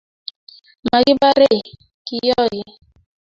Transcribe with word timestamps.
Makibarei 0.87 1.61
kiyogii. 2.05 2.69